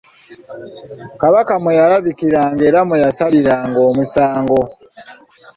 [1.21, 4.59] Kabaka mwe yalabikiranga era mwe yasaliranga emisango.